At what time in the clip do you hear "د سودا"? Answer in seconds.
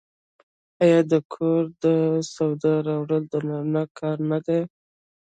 1.83-2.73